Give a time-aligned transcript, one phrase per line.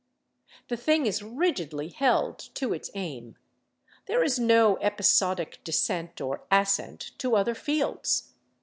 [0.69, 3.35] The thing is rigidly held to its aim;
[4.07, 8.33] there is no episodic descent or ascent to other fields.